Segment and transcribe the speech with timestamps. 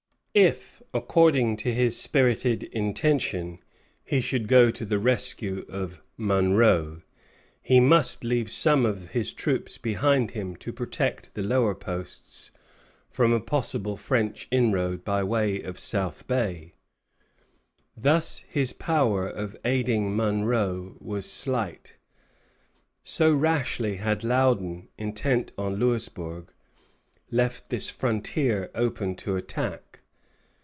[0.33, 3.59] If, according to his spirited intention,
[4.01, 7.01] he should go to the rescue of Monro,
[7.61, 12.53] he must leave some of his troops behind him to protect the lower posts
[13.09, 16.75] from a possible French inroad by way of South Bay.
[17.97, 21.97] Thus his power of aiding Monro was slight,
[23.03, 26.53] so rashly had Loudon, intent on Louisburg,
[27.29, 29.83] left this frontier open to attack.